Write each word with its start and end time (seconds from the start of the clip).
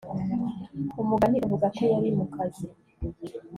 Umugani 1.01 1.37
uvuga 1.45 1.65
ko 1.75 1.81
yari 1.91 2.09
mukazi 2.17 2.65